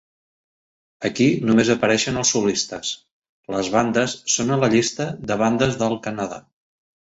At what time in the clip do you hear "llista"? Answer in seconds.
4.75-5.09